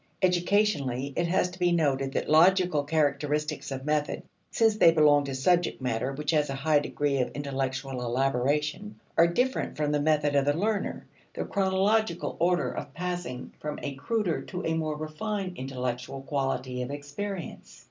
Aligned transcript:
Educationally, 0.23 1.13
it 1.15 1.27
has 1.27 1.51
to 1.51 1.59
be 1.59 1.71
noted 1.71 2.13
that 2.13 2.27
logical 2.27 2.83
characteristics 2.83 3.69
of 3.69 3.85
method, 3.85 4.23
since 4.49 4.75
they 4.77 4.89
belong 4.91 5.25
to 5.25 5.35
subject 5.35 5.79
matter 5.79 6.11
which 6.11 6.31
has 6.31 6.45
reached 6.49 6.59
a 6.59 6.63
high 6.63 6.79
degree 6.79 7.19
of 7.19 7.29
intellectual 7.35 8.01
elaboration, 8.03 8.99
are 9.15 9.27
different 9.27 9.77
from 9.77 9.91
the 9.91 9.99
method 10.01 10.35
of 10.35 10.45
the 10.45 10.57
learner 10.57 11.05
the 11.35 11.45
chronological 11.45 12.35
order 12.39 12.71
of 12.75 12.95
passing 12.95 13.53
from 13.59 13.77
a 13.83 13.93
cruder 13.93 14.41
to 14.41 14.65
a 14.65 14.73
more 14.73 14.95
refined 14.97 15.55
intellectual 15.55 16.23
quality 16.23 16.81
of 16.81 16.89
experience. 16.89 17.79